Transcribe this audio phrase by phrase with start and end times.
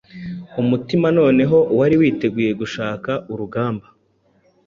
[0.61, 3.85] Umutima noneho wari witeguye gushaka urugamba